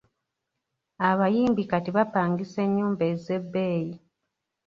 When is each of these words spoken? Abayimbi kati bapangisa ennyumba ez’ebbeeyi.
Abayimbi 1.09 1.63
kati 1.71 1.89
bapangisa 1.97 2.57
ennyumba 2.65 3.03
ez’ebbeeyi. 3.13 3.93